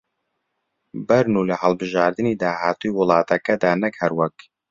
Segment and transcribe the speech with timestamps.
[1.07, 4.35] بەرن و لە هەڵبژاردنی داهاتووی وڵاتەکەدا نەک هەر وەک